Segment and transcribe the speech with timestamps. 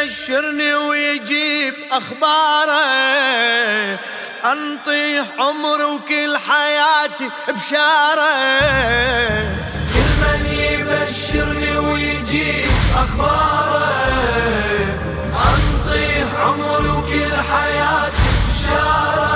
[0.00, 2.84] يبشرني ويجيب أخباره.
[4.44, 8.34] انطيح عمري وكل حياتي بشاره.
[9.92, 13.90] كل من يبشرني ويجيب أخباره.
[15.34, 19.30] انطيح عمري وكل حياتي بشاره.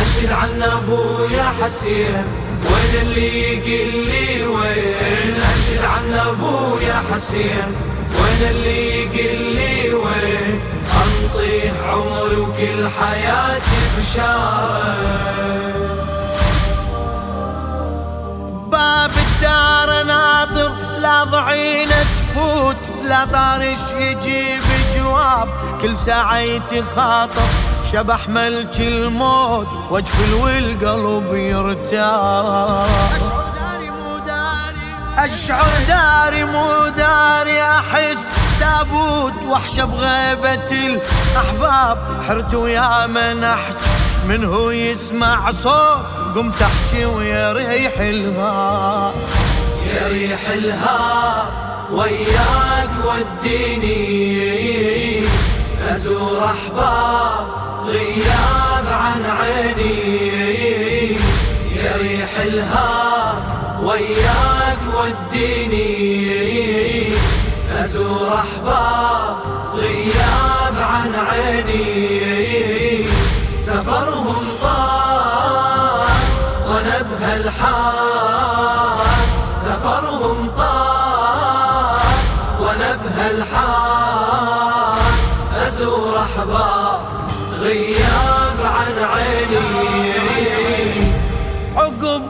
[0.00, 2.24] أشهد عن أبويا حسين
[2.64, 7.92] وين اللي يقل لي وين؟ أشهد عن أبويا حسين.
[8.32, 10.60] وين اللي يقل لي وين؟
[11.02, 14.96] انطيح عمري وكل حياتي بشارة.
[18.70, 24.62] باب الدار ناطر لا ضعينة تفوت لا طارش يجيب
[24.96, 25.48] جواب
[25.82, 27.48] كل ساعة يتخاطب
[27.92, 32.86] شبح ملك الموت وجفل والقلب يرتاح
[35.18, 38.18] أشعر داري مو داري أحس
[38.60, 41.98] تابوت وحشة بغيبة الأحباب.
[42.28, 43.76] حرت ويا من أحكي
[44.26, 49.14] من هو يسمع صوت؟ قمت أحكي ويا ريح الهاب.
[49.86, 51.46] يا ريح الهاب
[51.92, 53.92] وياك وديني.
[55.90, 57.46] أزور أحباب
[57.86, 61.16] غياب عن عيني.
[61.76, 63.42] يا ريح الهاب
[63.82, 64.61] وياك
[65.02, 66.62] وديني.
[67.80, 69.36] أزور أحباب
[69.74, 73.06] غياب عن عيني.
[73.66, 76.08] سفرهم طال
[76.68, 78.12] وأنا بهالحال
[79.64, 82.16] سفرهم طال
[82.60, 84.32] وأنا بهالحال
[85.66, 87.00] أزور أحباب
[87.60, 88.01] غياب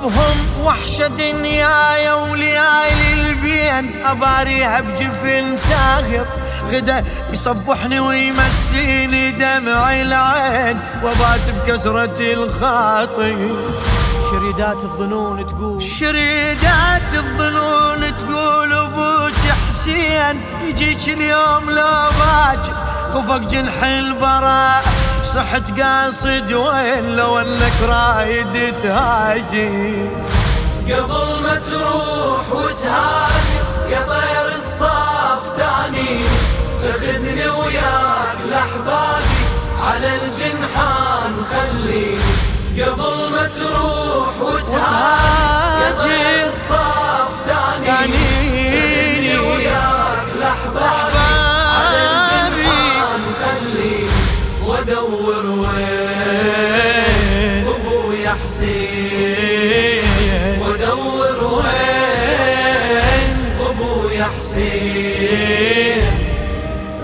[0.03, 6.27] عقبهم وحشة دنيايا وليالي البين أباريها بجفن ساغر
[6.71, 10.79] غدا يصبحني ويمسيني دمع العين.
[11.03, 13.37] وبات بكسرة الخاطر
[14.31, 15.83] شريدات الظنون تقول.
[15.83, 19.33] شريدات الظنون تقول أبوك
[19.69, 22.75] حسين يجيك اليوم لو باكر
[23.15, 24.85] خفق جنح البراء.
[25.35, 26.51] صحت قاصد
[27.17, 30.09] لو انك رايد تهاجي؟
[30.93, 36.25] قبل ما تروح وتهاجر يا طير الصاف تاني.
[36.91, 39.41] اخذني وياك لأحبابي
[39.83, 42.19] على الجنحان خلي.
[42.83, 46.92] قبل ما تروح وتهاجر يا طير الصاف
[64.37, 66.03] حسين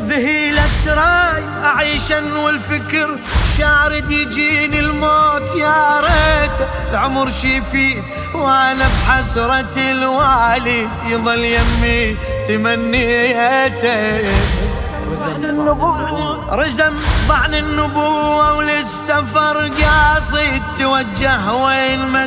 [0.07, 3.19] ذهيلة راي اعيشن والفكر.
[3.59, 6.69] شارد يجيني الموت يا ريت.
[6.91, 8.03] العمر شيفين
[8.35, 10.89] وأنا بحسرة الوالد.
[11.07, 12.17] يظل يمي
[12.49, 14.19] تمنيته
[16.51, 16.95] رزم
[17.29, 20.63] ضعن النبوة وللسفر قاصد.
[20.79, 22.27] توجه وين ما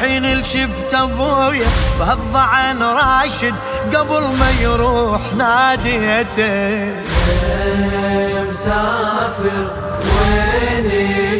[0.00, 1.66] حين الشفت أبويا
[1.98, 3.54] بهالضعن راشد
[3.94, 6.94] قبل ما يروح ناديته.
[8.42, 9.66] مسافر
[10.04, 10.90] وين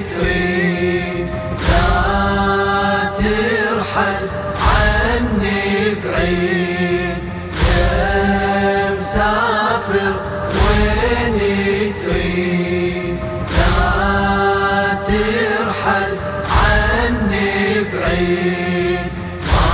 [0.03, 1.29] تريد؟
[1.71, 4.29] لا ترحل
[4.67, 6.54] عني بعيد.
[17.94, 19.12] بعيد
[19.46, 19.69] ما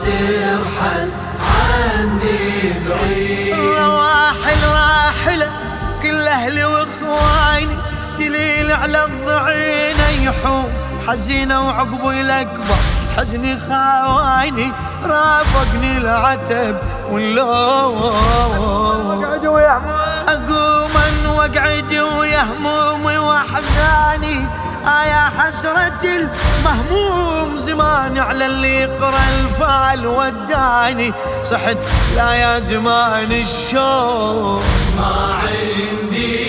[0.02, 1.10] ترحل
[1.46, 3.56] عني بعيد.
[3.78, 5.48] رواحل راحلة
[6.02, 7.78] كل أهلي وإخواني
[8.20, 10.70] دليل على الضعين يحوم.
[11.08, 12.80] حزينة وعقبي الأكبر.
[13.18, 14.72] حزني خاواني
[15.04, 16.76] رافقني العتب
[17.12, 18.04] واللوم.
[20.28, 20.96] أقوم
[21.36, 24.48] وأقعد ويا همومي وأحزاني.
[24.86, 31.14] آيا حسرة المهموم زمان على اللي يقرأ الفال وداني.
[31.44, 31.78] صحت
[32.16, 34.64] لا يا زمان الشوق
[34.98, 36.45] ما عندي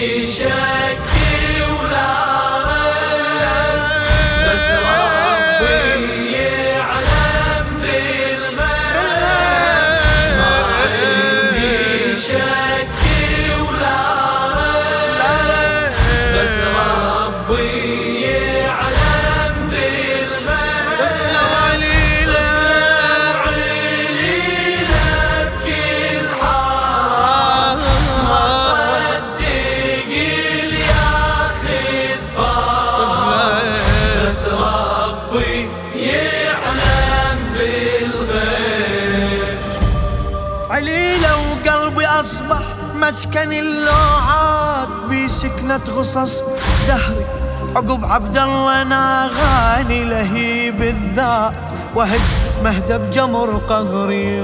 [43.17, 46.43] مسكن اللوعات بسكنة غصص
[46.89, 47.27] دهري.
[47.77, 52.21] عقب عبد الله ناغاني لهي بالذات وهز
[52.65, 54.41] مهدب جمر قهري.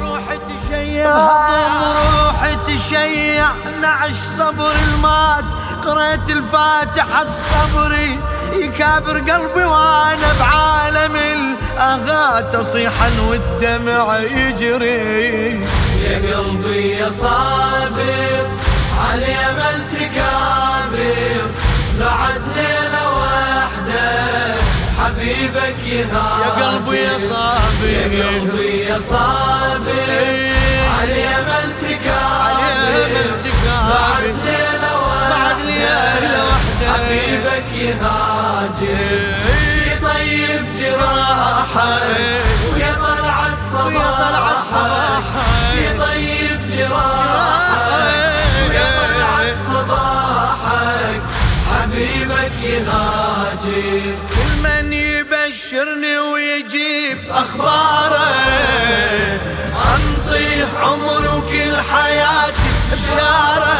[0.00, 1.16] روحي تشيع
[2.24, 3.48] روحي تشيع
[3.82, 5.44] نعش صبر المات.
[5.84, 8.18] قريت الفاتحة الصبري
[8.52, 15.60] يكابر قلبي وأنا بعالم الاغات اصيحا والدمع يجري.
[16.02, 18.46] يا قلبي يا صابر
[19.08, 21.46] على من تكابر
[22.00, 24.54] بعد ليلة واحدة
[24.98, 26.44] حبيبك يهاجر.
[26.44, 28.12] يا قلبي يا صابر.
[28.12, 30.08] يا قلبي يا صابر
[30.98, 33.31] على من تكابر
[55.82, 58.28] يبشرني ويجيب أخباره.
[59.94, 63.74] انطيه عمري وكل حياتي بشارة.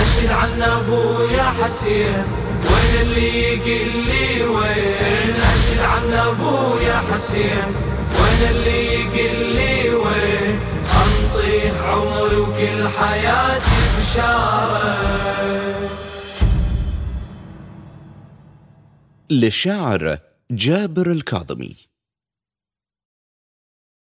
[0.00, 2.24] أشهد عن أبويا حسين
[2.64, 7.74] وين اللي يقل لي وين؟ أشهد عن أبويا حسين
[8.20, 10.60] وين اللي يقل لي وين؟
[11.04, 14.94] انطيه عمري وكل حياتي بشارة.
[19.30, 20.18] للشاعر
[20.50, 21.76] جابر الكاظمي.